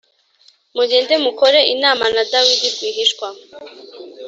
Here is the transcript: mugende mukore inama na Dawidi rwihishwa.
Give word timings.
mugende 0.75 1.13
mukore 1.23 1.59
inama 1.73 2.05
na 2.15 2.23
Dawidi 2.31 2.67
rwihishwa. 2.75 3.27